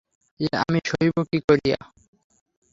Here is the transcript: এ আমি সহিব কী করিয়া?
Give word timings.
এ 0.39 0.47
আমি 0.61 0.79
সহিব 0.89 1.15
কী 1.29 1.37
করিয়া? 1.47 1.79